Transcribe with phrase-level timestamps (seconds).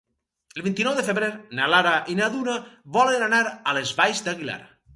[0.59, 1.29] El vint-i-nou de febrer
[1.59, 2.57] na Lara i na Duna
[2.99, 4.61] volen anar a les Valls d'Aguilar.